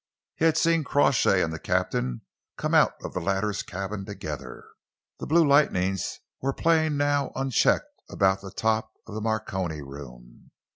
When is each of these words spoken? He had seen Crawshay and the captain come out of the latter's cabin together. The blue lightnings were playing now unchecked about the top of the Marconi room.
He 0.33 0.45
had 0.45 0.57
seen 0.57 0.83
Crawshay 0.83 1.43
and 1.43 1.53
the 1.53 1.59
captain 1.59 2.21
come 2.57 2.73
out 2.73 2.93
of 3.03 3.13
the 3.13 3.19
latter's 3.19 3.61
cabin 3.61 4.03
together. 4.03 4.65
The 5.19 5.27
blue 5.27 5.47
lightnings 5.47 6.21
were 6.41 6.53
playing 6.53 6.97
now 6.97 7.31
unchecked 7.35 8.01
about 8.09 8.41
the 8.41 8.49
top 8.49 8.93
of 9.05 9.13
the 9.13 9.21
Marconi 9.21 9.83
room. 9.83 10.49